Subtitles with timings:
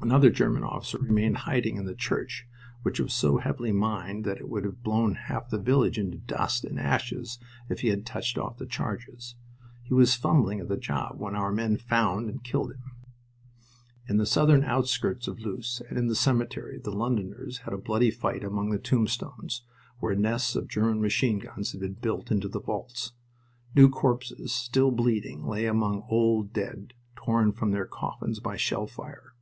[0.00, 2.46] Another German officer remained hiding in the church,
[2.84, 6.64] which was so heavily mined that it would have blown half the village into dust
[6.64, 9.34] and ashes if he had touched off the charges.
[9.82, 12.92] He was fumbling at the job when our men found and killed him.
[14.08, 18.12] In the southern outskirts of Loos, and in the cemetery, the Londoners had a bloody
[18.12, 19.62] fight among the tombstones,
[19.98, 23.12] where nests of German machine guns had been built into the vaults.
[23.74, 29.34] New corpses, still bleeding, lay among old dead torn from their coffins by shell fire.